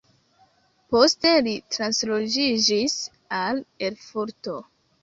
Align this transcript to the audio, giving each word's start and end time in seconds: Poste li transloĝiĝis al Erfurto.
Poste 0.95 1.33
li 1.49 1.53
transloĝiĝis 1.77 2.97
al 3.45 3.65
Erfurto. 3.91 4.61